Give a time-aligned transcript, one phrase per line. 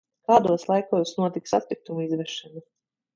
[0.29, 2.65] Kādos laikos notiks atkritumu izvešana?